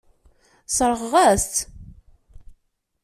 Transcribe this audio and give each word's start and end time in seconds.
Sseṛɣeɣ-as-t. 0.69 1.55